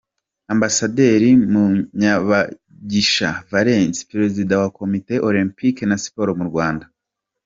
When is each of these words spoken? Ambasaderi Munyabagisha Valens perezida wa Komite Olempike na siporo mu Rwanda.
Ambasaderi 0.53 1.29
Munyabagisha 1.51 3.29
Valens 3.49 3.97
perezida 4.11 4.53
wa 4.61 4.69
Komite 4.77 5.13
Olempike 5.29 5.83
na 5.87 5.97
siporo 6.03 6.31
mu 6.39 6.45
Rwanda. 6.49 6.85